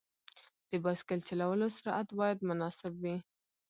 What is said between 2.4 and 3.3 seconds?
مناسب وي.